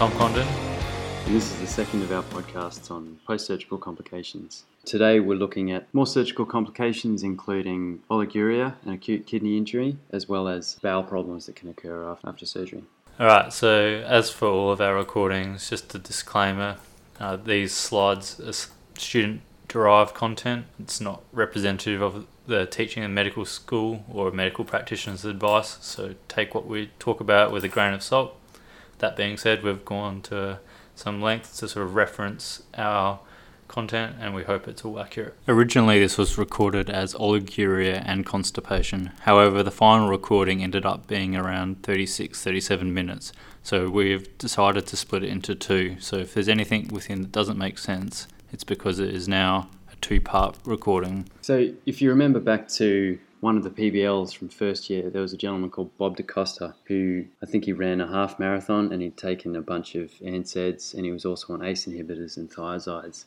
[0.00, 0.48] Tom Condon.
[1.26, 4.64] And this is the second of our podcasts on post surgical complications.
[4.86, 10.48] Today we're looking at more surgical complications, including oliguria and acute kidney injury, as well
[10.48, 12.82] as bowel problems that can occur after surgery.
[13.18, 16.78] All right, so as for all of our recordings, just a disclaimer
[17.18, 18.54] uh, these slides are
[18.98, 25.26] student derived content, it's not representative of the teaching in medical school or medical practitioner's
[25.26, 28.39] advice, so take what we talk about with a grain of salt.
[29.00, 30.60] That being said, we've gone to
[30.94, 33.20] some length to sort of reference our
[33.70, 35.34] content and we hope it's all accurate.
[35.46, 39.12] Originally, this was recorded as oliguria and constipation.
[39.20, 43.32] However, the final recording ended up being around 36 37 minutes.
[43.62, 45.96] So we've decided to split it into two.
[46.00, 49.96] So if there's anything within that doesn't make sense, it's because it is now a
[49.96, 51.28] two part recording.
[51.40, 55.32] So if you remember back to one of the PBLs from first year, there was
[55.32, 59.16] a gentleman called Bob DaCosta who I think he ran a half marathon and he'd
[59.16, 63.24] taken a bunch of NSAIDs and he was also on ACE inhibitors and thiazides.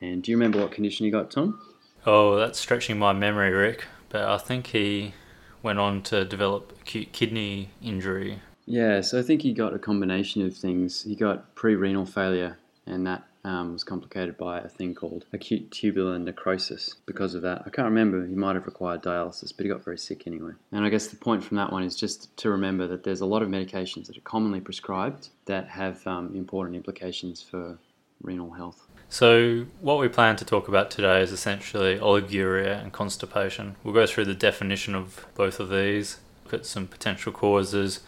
[0.00, 1.60] And do you remember what condition he got, Tom?
[2.06, 3.84] Oh, that's stretching my memory, Rick.
[4.08, 5.14] But I think he
[5.62, 8.40] went on to develop acute kidney injury.
[8.66, 11.02] Yeah, so I think he got a combination of things.
[11.02, 15.70] He got pre renal failure, and that um, was complicated by a thing called acute
[15.70, 17.62] tubular necrosis because of that.
[17.66, 20.52] I can't remember, he might have required dialysis, but he got very sick anyway.
[20.72, 23.26] And I guess the point from that one is just to remember that there's a
[23.26, 27.78] lot of medications that are commonly prescribed that have um, important implications for
[28.22, 28.86] renal health.
[29.08, 33.74] So, what we plan to talk about today is essentially oliguria and constipation.
[33.82, 38.00] We'll go through the definition of both of these, look at some potential causes,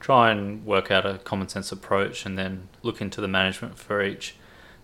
[0.00, 4.02] try and work out a common sense approach, and then look into the management for
[4.02, 4.36] each.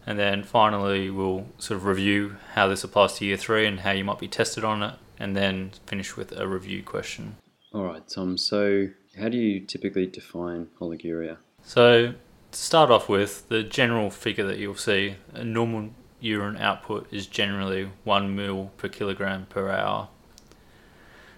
[0.06, 3.92] And then finally, we'll sort of review how this applies to year three and how
[3.92, 7.36] you might be tested on it, and then finish with a review question.
[7.72, 8.36] All right, Tom.
[8.36, 11.38] So, how do you typically define oliguria?
[11.62, 12.14] So,
[12.52, 15.90] to start off with, the general figure that you'll see, a normal
[16.20, 20.08] urine output is generally 1 mil per kilogram per hour.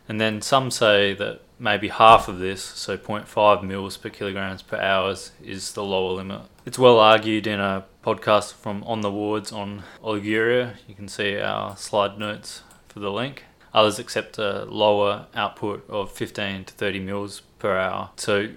[0.08, 4.76] And then some say that maybe half of this, so 0.5 mils per kilograms per
[4.76, 6.42] hours, is the lower limit.
[6.64, 10.76] It's well argued in a podcast from On the Wards on oliguria.
[10.86, 13.42] You can see our slide notes for the link.
[13.74, 18.10] Others accept a lower output of 15 to 30 mils per hour.
[18.16, 18.50] So,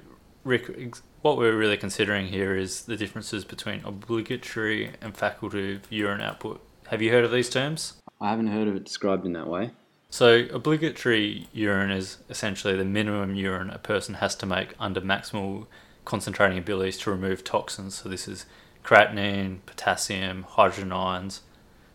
[0.43, 0.93] Rick,
[1.23, 6.61] what we're really considering here is the differences between obligatory and facultative urine output.
[6.89, 7.93] Have you heard of these terms?
[8.21, 9.71] I haven't heard of it described in that way.
[10.11, 15.65] So, obligatory urine is essentially the minimum urine a person has to make under maximal
[16.05, 17.95] concentrating abilities to remove toxins.
[17.95, 18.45] So, this is
[18.89, 21.41] creatinine, potassium, hydrogen ions,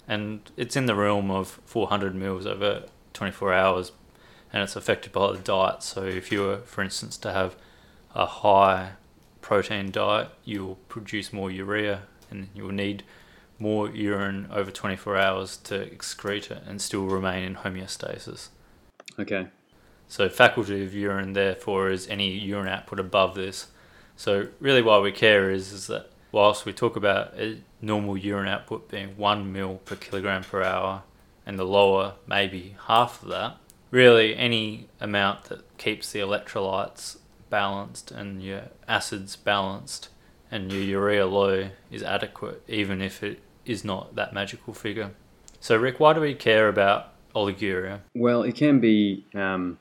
[0.07, 2.85] and it's in the realm of 400 mils over
[3.15, 3.91] 24 hours,
[4.53, 5.83] and it's affected by the diet.
[5.83, 7.57] So, if you were, for instance, to have
[8.15, 8.93] a high
[9.41, 13.03] protein diet, you'll produce more urea and you'll need
[13.59, 18.49] more urine over 24 hours to excrete it and still remain in homeostasis.
[19.19, 19.49] Okay.
[20.07, 23.67] So, facultative urine, therefore, is any urine output above this.
[24.15, 27.33] So, really, why we care is, is that whilst we talk about
[27.81, 31.05] normal urine output being 1 mil per kilogram per hour
[31.47, 33.57] and the lower maybe half of that,
[33.93, 37.19] really any amount that keeps the electrolytes
[37.51, 40.09] balanced and your acids balanced
[40.51, 45.13] and your urea low is adequate, even if it is not that magical figure.
[45.61, 48.01] So, Rick, why do we care about oliguria?
[48.13, 49.79] Well, it can be um,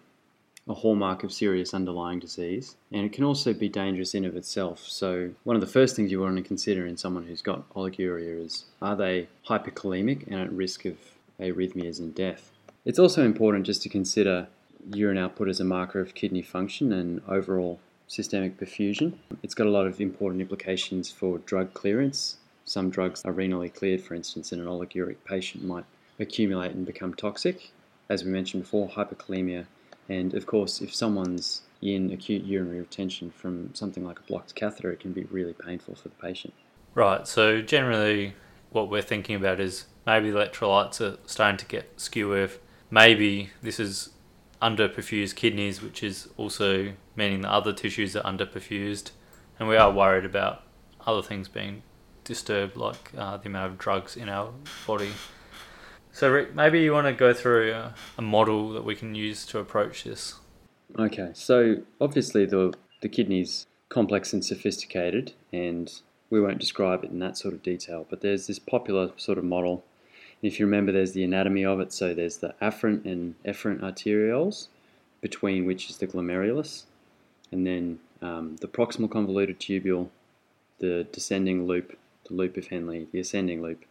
[0.67, 4.79] a hallmark of serious underlying disease, and it can also be dangerous in of itself.
[4.87, 8.45] So, one of the first things you want to consider in someone who's got oliguria
[8.45, 10.97] is are they hyperkalemic and at risk of
[11.39, 12.51] arrhythmias and death?
[12.85, 14.47] It's also important just to consider
[14.93, 19.13] urine output as a marker of kidney function and overall systemic perfusion.
[19.41, 22.37] It's got a lot of important implications for drug clearance.
[22.65, 25.85] Some drugs are renally cleared, for instance, and an oliguric patient might
[26.19, 27.71] accumulate and become toxic.
[28.09, 29.65] As we mentioned before, hyperkalemia.
[30.09, 34.91] And of course, if someone's in acute urinary retention from something like a blocked catheter,
[34.91, 36.53] it can be really painful for the patient.
[36.95, 38.35] Right, so generally,
[38.71, 42.49] what we're thinking about is maybe electrolytes are starting to get skew
[42.91, 44.09] maybe this is
[44.61, 49.11] underperfused kidneys, which is also meaning the other tissues are underperfused,
[49.59, 50.63] and we are worried about
[51.05, 51.81] other things being
[52.23, 54.51] disturbed, like uh, the amount of drugs in our
[54.87, 55.11] body.
[56.13, 59.45] So, Rick, maybe you want to go through a, a model that we can use
[59.47, 60.35] to approach this.
[60.97, 65.91] Okay, so obviously the the kidney's complex and sophisticated, and
[66.29, 68.05] we won't describe it in that sort of detail.
[68.09, 69.83] But there's this popular sort of model
[70.43, 71.93] if you remember, there's the anatomy of it.
[71.93, 74.67] So there's the afferent and efferent arterioles,
[75.21, 76.83] between which is the glomerulus,
[77.51, 80.09] and then um, the proximal convoluted tubule,
[80.79, 83.85] the descending loop, the loop of Henle, the ascending loop,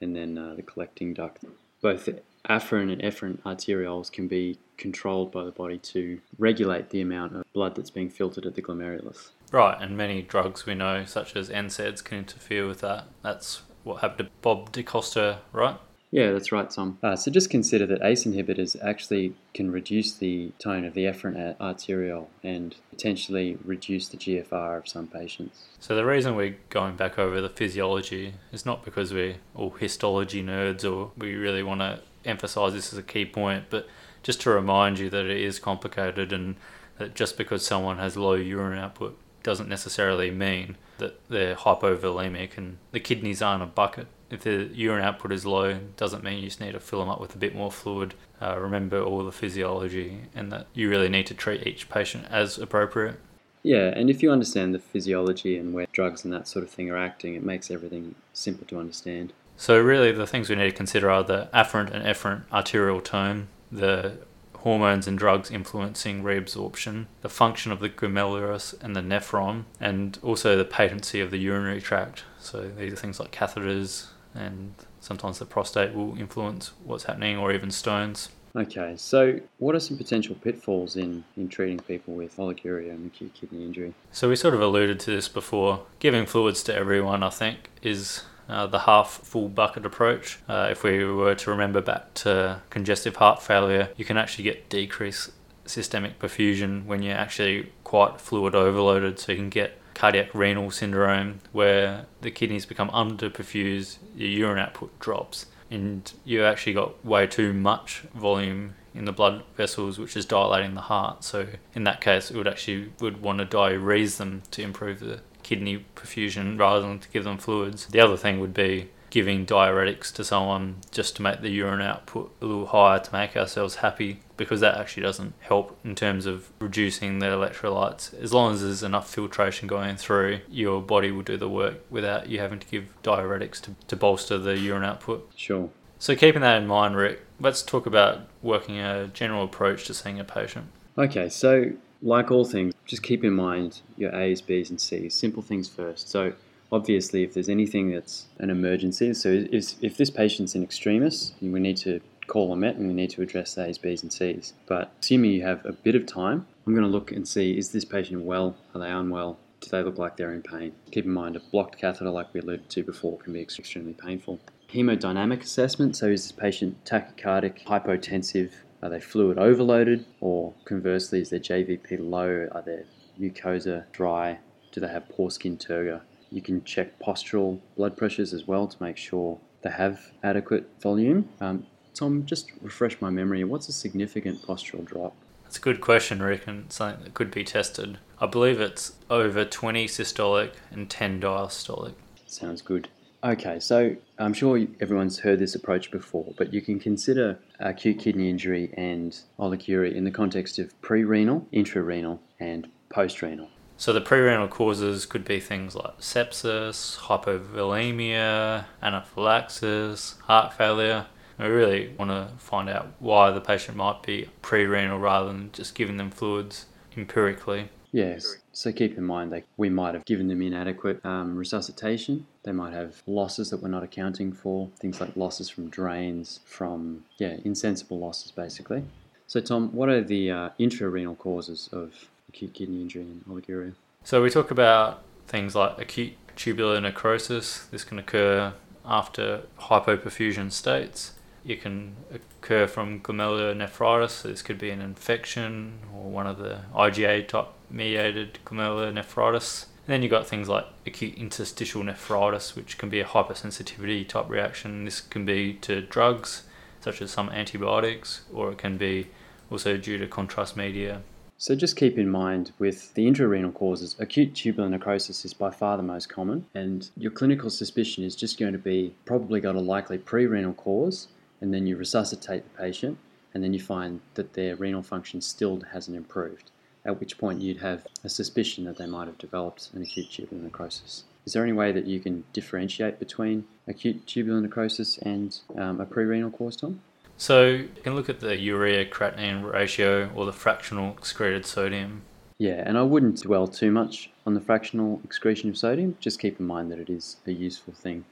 [0.00, 1.44] and then uh, the collecting duct.
[1.80, 2.08] Both
[2.48, 7.52] afferent and efferent arterioles can be controlled by the body to regulate the amount of
[7.52, 9.30] blood that's being filtered at the glomerulus.
[9.52, 13.06] Right, and many drugs we know, such as NSAIDs, can interfere with that.
[13.22, 15.78] That's what happened to Bob DeCosta, right?
[16.10, 16.98] Yeah, that's right, Tom.
[17.02, 21.60] Uh, so just consider that ACE inhibitors actually can reduce the tone of the efferent
[21.60, 25.66] arteriole and potentially reduce the GFR of some patients.
[25.80, 30.42] So the reason we're going back over the physiology is not because we're all histology
[30.42, 33.86] nerds or we really want to emphasize this as a key point, but
[34.22, 36.56] just to remind you that it is complicated and
[36.98, 42.78] that just because someone has low urine output doesn't necessarily mean that they're hypovolemic and
[42.92, 46.60] the kidneys aren't a bucket if the urine output is low, doesn't mean you just
[46.60, 48.14] need to fill them up with a bit more fluid.
[48.40, 52.58] Uh, remember all the physiology and that you really need to treat each patient as
[52.58, 53.18] appropriate.
[53.62, 56.90] Yeah, and if you understand the physiology and where drugs and that sort of thing
[56.90, 59.32] are acting, it makes everything simple to understand.
[59.56, 63.48] So, really, the things we need to consider are the afferent and efferent arterial tone,
[63.72, 64.18] the
[64.58, 70.56] hormones and drugs influencing reabsorption, the function of the glomerulus and the nephron, and also
[70.56, 72.22] the patency of the urinary tract.
[72.38, 77.52] So, these are things like catheters, and sometimes the prostate will influence what's happening or
[77.52, 78.30] even stones.
[78.56, 83.34] Okay, so what are some potential pitfalls in, in treating people with oliguria and acute
[83.34, 83.94] kidney injury?
[84.10, 85.84] So we sort of alluded to this before.
[85.98, 90.38] Giving fluids to everyone, I think, is uh, the half full bucket approach.
[90.48, 94.68] Uh, if we were to remember back to congestive heart failure, you can actually get
[94.68, 95.30] decreased
[95.68, 101.40] systemic perfusion when you're actually quite fluid overloaded, so you can get cardiac renal syndrome
[101.52, 107.52] where the kidneys become underperfused, your urine output drops, and you've actually got way too
[107.52, 111.22] much volume in the blood vessels, which is dilating the heart.
[111.24, 115.20] So in that case, it would actually would want to diurese them to improve the
[115.42, 117.86] kidney perfusion rather than to give them fluids.
[117.86, 122.34] The other thing would be giving diuretics to someone just to make the urine output
[122.40, 126.50] a little higher to make ourselves happy because that actually doesn't help in terms of
[126.60, 128.14] reducing the electrolytes.
[128.22, 132.28] As long as there's enough filtration going through, your body will do the work without
[132.28, 135.30] you having to give diuretics to, to bolster the urine output.
[135.36, 135.70] Sure.
[135.98, 140.20] So, keeping that in mind, Rick, let's talk about working a general approach to seeing
[140.20, 140.66] a patient.
[140.96, 141.72] Okay, so
[142.02, 145.14] like all things, just keep in mind your A's, B's, and C's.
[145.14, 146.08] Simple things first.
[146.08, 146.34] So,
[146.70, 151.60] obviously, if there's anything that's an emergency, so if, if this patient's an extremis, we
[151.60, 154.52] need to call a met and we need to address A's, B's, and C's.
[154.66, 157.72] But assuming you have a bit of time, I'm going to look and see is
[157.72, 158.56] this patient well?
[158.74, 159.38] Are they unwell?
[159.60, 160.72] Do they look like they're in pain?
[160.92, 164.38] Keep in mind, a blocked catheter, like we alluded to before, can be extremely painful.
[164.72, 168.52] Hemodynamic assessment so is this patient tachycardic, hypotensive?
[168.82, 170.04] Are they fluid overloaded?
[170.20, 172.48] Or conversely, is their JVP low?
[172.52, 172.84] Are their
[173.18, 174.38] mucosa dry?
[174.70, 176.02] Do they have poor skin turgor?
[176.30, 181.28] You can check postural blood pressures as well to make sure they have adequate volume.
[181.40, 183.42] Um, Tom, just refresh my memory.
[183.44, 185.14] What's a significant postural drop?
[185.42, 187.98] That's a good question, Rick, and something that could be tested.
[188.20, 191.94] I believe it's over 20 systolic and 10 diastolic.
[192.26, 192.88] Sounds good.
[193.24, 198.30] Okay, so I'm sure everyone's heard this approach before, but you can consider acute kidney
[198.30, 203.48] injury and oliguria in the context of pre-renal, intra-renal, and post-renal.
[203.80, 211.06] So the pre-renal causes could be things like sepsis, hypovolemia, anaphylaxis, heart failure.
[211.38, 215.76] We really want to find out why the patient might be pre-renal rather than just
[215.76, 216.66] giving them fluids
[216.96, 217.68] empirically.
[217.92, 218.38] Yes.
[218.52, 222.26] So keep in mind that we might have given them inadequate um, resuscitation.
[222.42, 227.04] They might have losses that we're not accounting for, things like losses from drains, from,
[227.18, 228.82] yeah, insensible losses basically.
[229.28, 232.08] So, Tom, what are the uh, intrarenal causes of
[232.38, 233.74] acute kidney injury and oliguria?
[234.04, 237.66] So, we talk about things like acute tubular necrosis.
[237.66, 238.54] This can occur
[238.84, 241.14] after hypoperfusion states.
[241.44, 244.22] It can occur from glomerular glomerulonephritis.
[244.22, 249.64] This could be an infection or one of the IgA type mediated glomerulonephritis.
[249.86, 254.28] And then you've got things like acute interstitial nephritis, which can be a hypersensitivity type
[254.28, 254.84] reaction.
[254.84, 256.42] This can be to drugs,
[256.80, 259.08] such as some antibiotics, or it can be
[259.50, 261.02] also due to contrast media.
[261.40, 265.76] So just keep in mind with the intrarenal causes, acute tubular necrosis is by far
[265.76, 269.60] the most common, and your clinical suspicion is just going to be probably got a
[269.60, 271.06] likely pre-renal cause,
[271.40, 272.98] and then you resuscitate the patient,
[273.32, 276.50] and then you find that their renal function still hasn't improved
[276.84, 280.42] at which point you'd have a suspicion that they might have developed an acute tubular
[280.42, 281.04] necrosis.
[281.26, 285.84] Is there any way that you can differentiate between acute tubular necrosis and um, a
[285.84, 286.80] pre-renal cause, Tom?
[287.20, 292.02] So you can look at the urea creatinine ratio or the fractional excreted sodium.
[292.38, 296.38] Yeah, and I wouldn't dwell too much on the fractional excretion of sodium, just keep
[296.38, 298.04] in mind that it is a useful thing.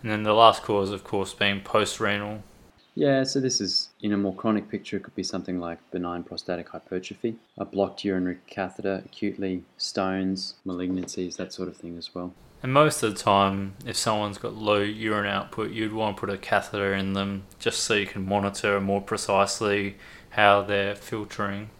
[0.00, 2.44] And then the last cause, of course, being post renal.
[3.00, 6.22] Yeah, so this is in a more chronic picture, it could be something like benign
[6.22, 12.34] prostatic hypertrophy, a blocked urinary catheter acutely, stones, malignancies, that sort of thing as well.
[12.62, 16.28] And most of the time, if someone's got low urine output, you'd want to put
[16.28, 19.96] a catheter in them just so you can monitor more precisely
[20.32, 21.70] how they're filtering.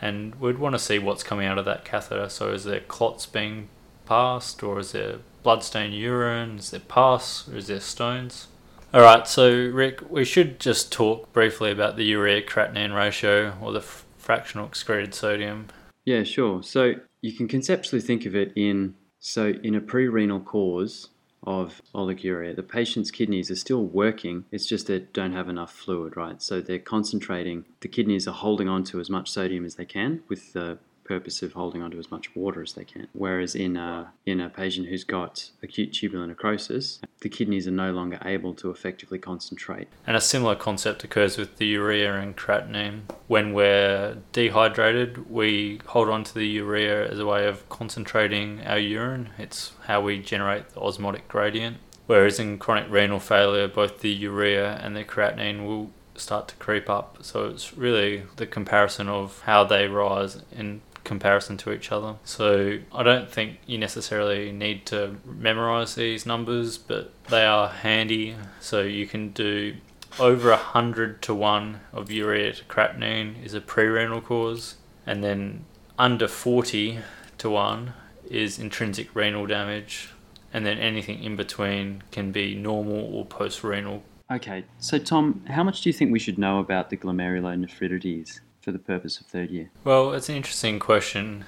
[0.00, 2.30] And we'd want to see what's coming out of that catheter.
[2.30, 3.68] So, is there clots being
[4.06, 6.56] passed, or is there bloodstained urine?
[6.60, 8.46] Is there pus, or is there stones?
[8.94, 13.78] Alright, so Rick, we should just talk briefly about the urea creatinine ratio or the
[13.78, 15.68] f- fractional excreted sodium.
[16.04, 16.62] Yeah, sure.
[16.62, 21.08] So, you can conceptually think of it in so, in a pre-renal cause
[21.44, 24.44] of oliguria, the patient's kidneys are still working.
[24.52, 26.42] It's just they don't have enough fluid, right?
[26.42, 27.64] So they're concentrating.
[27.80, 31.42] The kidneys are holding on to as much sodium as they can with the purpose
[31.42, 33.08] of holding onto as much water as they can.
[33.12, 37.92] Whereas in a, in a patient who's got acute tubular necrosis, the kidneys are no
[37.92, 39.88] longer able to effectively concentrate.
[40.06, 43.02] And a similar concept occurs with the urea and creatinine.
[43.28, 48.78] When we're dehydrated, we hold on to the urea as a way of concentrating our
[48.78, 49.30] urine.
[49.38, 51.78] It's how we generate the osmotic gradient.
[52.06, 56.90] Whereas in chronic renal failure, both the urea and the creatinine will start to creep
[56.90, 57.18] up.
[57.22, 62.16] So it's really the comparison of how they rise in comparison to each other.
[62.24, 68.36] So I don't think you necessarily need to memorize these numbers, but they are handy.
[68.60, 69.76] So you can do
[70.18, 75.64] over a hundred to one of urea to creatinine is a pre-renal cause, and then
[75.98, 76.98] under forty
[77.38, 77.94] to one
[78.28, 80.10] is intrinsic renal damage,
[80.52, 84.02] and then anything in between can be normal or post-renal.
[84.30, 88.72] Okay, so Tom, how much do you think we should know about the glomerulonephritides for
[88.72, 89.70] the purpose of third year?
[89.84, 91.44] Well, it's an interesting question.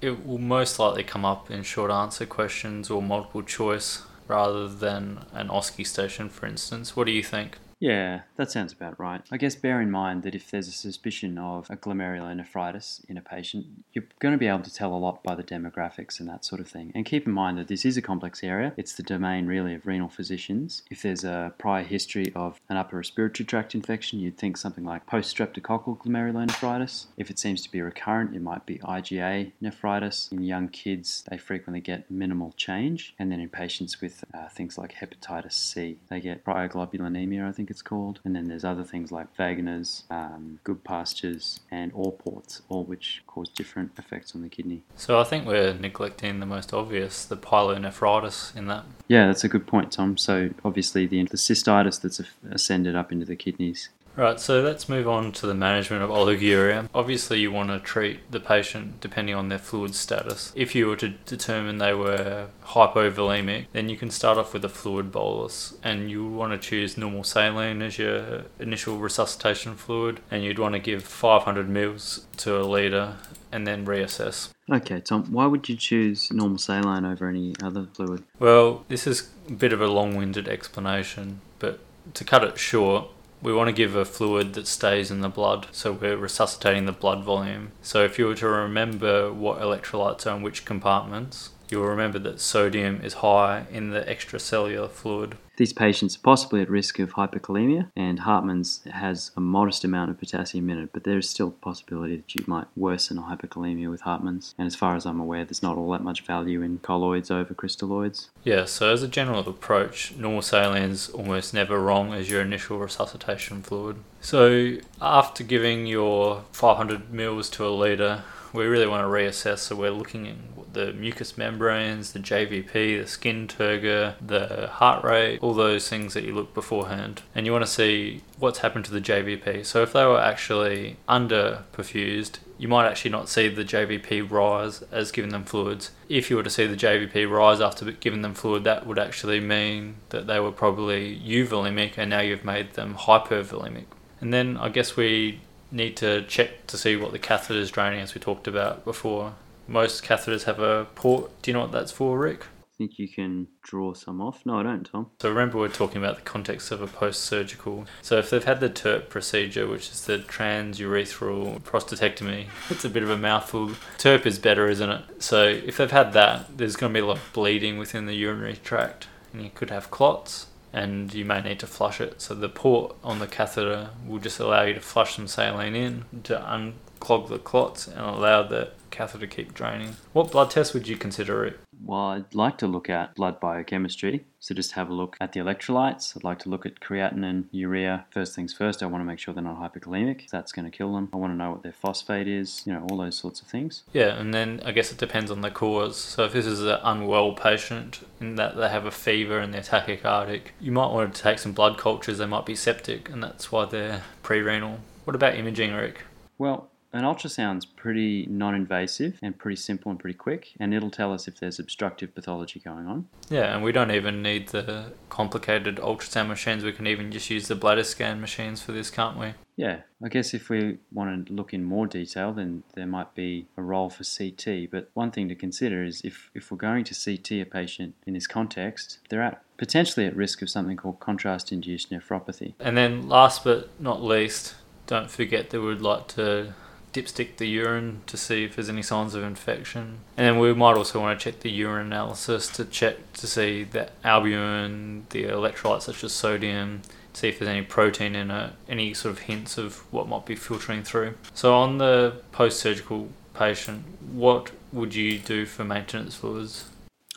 [0.00, 5.24] It will most likely come up in short answer questions or multiple choice rather than
[5.32, 6.96] an OSCE station, for instance.
[6.96, 7.58] What do you think?
[7.82, 9.22] Yeah, that sounds about right.
[9.32, 13.20] I guess bear in mind that if there's a suspicion of a glomerulonephritis in a
[13.20, 16.44] patient, you're going to be able to tell a lot by the demographics and that
[16.44, 16.92] sort of thing.
[16.94, 18.72] And keep in mind that this is a complex area.
[18.76, 20.84] It's the domain really of renal physicians.
[20.92, 25.06] If there's a prior history of an upper respiratory tract infection, you'd think something like
[25.06, 27.06] post-streptococcal glomerulonephritis.
[27.16, 30.28] If it seems to be recurrent, it might be IgA nephritis.
[30.30, 33.12] In young kids, they frequently get minimal change.
[33.18, 37.71] And then in patients with uh, things like hepatitis C, they get cryoglobulinemia, I think
[37.72, 38.20] it's called.
[38.24, 43.92] And then there's other things like Wegener's, um, Goodpasture's, and Alport's, all which cause different
[43.98, 44.82] effects on the kidney.
[44.94, 48.84] So I think we're neglecting the most obvious, the pyelonephritis in that.
[49.08, 50.16] Yeah, that's a good point, Tom.
[50.16, 53.88] So obviously the, the cystitis that's ascended up into the kidneys.
[54.14, 56.88] Right, so let's move on to the management of oliguria.
[56.94, 60.52] Obviously, you want to treat the patient depending on their fluid status.
[60.54, 64.68] If you were to determine they were hypovolemic, then you can start off with a
[64.68, 70.20] fluid bolus and you would want to choose normal saline as your initial resuscitation fluid,
[70.30, 73.16] and you'd want to give 500 mils to a litre
[73.50, 74.50] and then reassess.
[74.70, 78.24] Okay, Tom, why would you choose normal saline over any other fluid?
[78.38, 81.80] Well, this is a bit of a long winded explanation, but
[82.14, 83.08] to cut it short,
[83.42, 86.92] we want to give a fluid that stays in the blood, so we're resuscitating the
[86.92, 87.72] blood volume.
[87.82, 92.40] So if you were to remember what electrolytes are in which compartments, you'll remember that
[92.40, 95.36] sodium is high in the extracellular fluid.
[95.56, 100.18] These patients are possibly at risk of hyperkalemia, and Hartmann's has a modest amount of
[100.18, 103.90] potassium in it, but there is still a possibility that you might worsen a hyperkalemia
[103.90, 104.54] with Hartmann's.
[104.56, 107.54] And as far as I'm aware, there's not all that much value in colloids over
[107.54, 108.28] crystalloids.
[108.44, 113.62] Yeah, so as a general approach, normal saline's almost never wrong as your initial resuscitation
[113.62, 113.98] fluid.
[114.20, 119.58] So after giving your 500 mils to a litre, we really want to reassess.
[119.58, 120.36] So we're looking at
[120.72, 126.24] the mucous membranes, the JVP, the skin turgor, the heart rate, all those things that
[126.24, 127.22] you look beforehand.
[127.34, 129.64] And you want to see what's happened to the JVP.
[129.66, 134.82] So if they were actually under perfused, you might actually not see the JVP rise
[134.92, 135.90] as giving them fluids.
[136.08, 139.40] If you were to see the JVP rise after giving them fluid, that would actually
[139.40, 143.86] mean that they were probably euvolemic and now you've made them hypervolemic.
[144.20, 145.40] And then I guess we
[145.72, 149.34] need to check to see what the catheter is draining as we talked about before.
[149.66, 151.30] Most catheters have a port.
[151.42, 152.44] Do you know what that's for, Rick?
[152.44, 154.44] I think you can draw some off.
[154.44, 155.10] No, I don't, Tom.
[155.20, 157.86] So remember, we're talking about the context of a post-surgical.
[158.00, 163.02] So if they've had the TURP procedure, which is the transurethral prostatectomy, it's a bit
[163.02, 163.72] of a mouthful.
[163.98, 165.22] TURP is better, isn't it?
[165.22, 168.14] So if they've had that, there's going to be a lot of bleeding within the
[168.14, 172.20] urinary tract, and you could have clots and you may need to flush it.
[172.20, 176.04] So the port on the catheter will just allow you to flush some saline in
[176.24, 179.96] to unclog the clots and allow the catheter keep draining.
[180.12, 181.58] What blood test would you consider it?
[181.84, 184.24] Well, I'd like to look at blood biochemistry.
[184.38, 186.16] So just have a look at the electrolytes.
[186.16, 188.06] I'd like to look at creatinine, urea.
[188.10, 190.28] First things first, I want to make sure they're not hyperkalemic.
[190.30, 191.08] That's going to kill them.
[191.12, 193.82] I want to know what their phosphate is, you know, all those sorts of things.
[193.92, 195.96] Yeah, and then I guess it depends on the cause.
[195.96, 199.62] So if this is an unwell patient in that they have a fever and they're
[199.62, 202.18] tachycardic, you might want to take some blood cultures.
[202.18, 204.80] They might be septic, and that's why they're pre-renal.
[205.04, 206.02] What about imaging, Rick?
[206.38, 211.26] Well, an ultrasound's pretty non-invasive and pretty simple and pretty quick, and it'll tell us
[211.26, 213.08] if there's obstructive pathology going on.
[213.30, 216.64] Yeah, and we don't even need the complicated ultrasound machines.
[216.64, 219.34] We can even just use the bladder scan machines for this, can't we?
[219.56, 223.46] Yeah, I guess if we want to look in more detail, then there might be
[223.56, 224.70] a role for CT.
[224.70, 228.14] But one thing to consider is if, if we're going to CT a patient in
[228.14, 232.54] this context, they're at potentially at risk of something called contrast induced nephropathy.
[232.58, 234.56] And then, last but not least,
[234.86, 236.54] don't forget that we'd like to
[236.92, 239.98] dipstick the urine to see if there's any signs of infection.
[240.16, 243.64] And then we might also want to check the urine analysis to check to see
[243.64, 246.82] the albumin, the electrolytes such as sodium,
[247.14, 250.34] see if there's any protein in it, any sort of hints of what might be
[250.34, 251.14] filtering through.
[251.34, 256.68] So on the post-surgical patient, what would you do for maintenance fluids?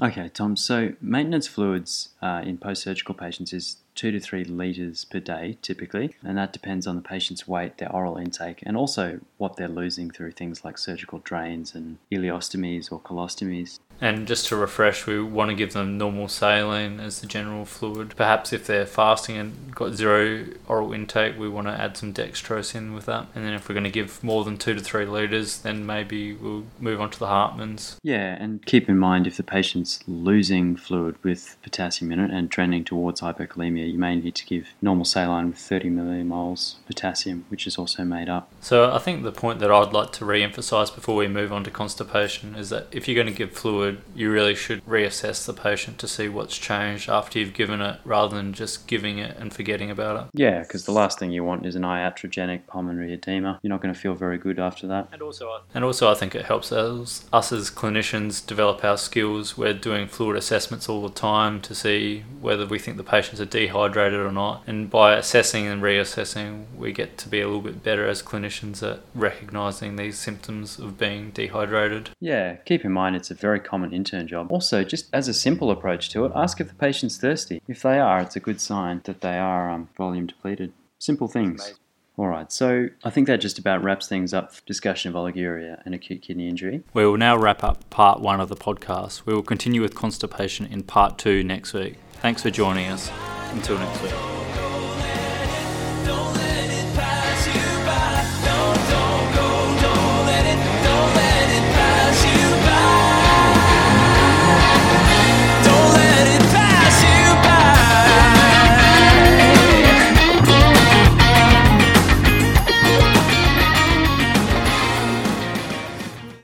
[0.02, 0.58] Okay, Tom.
[0.58, 6.14] So maintenance fluids uh, in post-surgical patients is two to three litres per day typically,
[6.22, 10.10] and that depends on the patient's weight, their oral intake, and also what they're losing
[10.10, 13.80] through things like surgical drains and ileostomies or colostomies.
[14.02, 18.14] And just to refresh, we want to give them normal saline as the general fluid.
[18.18, 22.76] Perhaps if they're fasting and got zero oral intake, we want to add some dextrose
[22.76, 23.28] in with that.
[23.34, 26.34] And then if we're going to give more than two to three litres, then maybe
[26.34, 27.98] we'll move on to the Hartmann's.
[28.04, 32.52] Yeah, and keep in mind if the patient's losing fluid with potassium in it and
[32.52, 37.66] trending towards hypokalemia, you may need to give normal saline with 30 millimoles potassium, which
[37.66, 38.50] is also made up.
[38.60, 41.72] So I think the point that I'd like to re-emphasize before we move on to
[41.72, 46.00] constipation is that if you're going to give fluid, you really should reassess the patient
[46.00, 49.92] to see what's changed after you've given it rather than just giving it and forgetting
[49.92, 50.28] about it.
[50.34, 53.60] Yeah, because the last thing you want is an iatrogenic pulmonary edema.
[53.62, 55.10] You're not going to feel very good after that.
[55.12, 58.98] And also, I, and also, I think it helps us, us as clinicians develop our
[58.98, 59.58] skills.
[59.58, 63.46] We're doing fluid assessments all the time to see whether we think the patients are
[63.46, 64.64] dehydrated or not.
[64.68, 68.84] And by assessing and reassessing, we get to be a little bit better as clinicians
[68.84, 72.12] at recognizing these symptoms of being dehydrated.
[72.20, 74.52] Yeah, keep in mind it's a very common intern job.
[74.52, 77.62] Also, just as a simple approach to it, ask if the patient's thirsty.
[77.68, 80.74] If they are, it's a good sign that they are um, volume depleted.
[81.00, 81.74] Simple things.
[82.18, 85.82] All right, so I think that just about wraps things up for discussion of oliguria
[85.84, 86.82] and acute kidney injury.
[86.94, 89.26] We will now wrap up part one of the podcast.
[89.26, 91.96] We will continue with constipation in part two next week.
[92.14, 93.12] Thanks for joining us.
[93.52, 94.45] Until next week.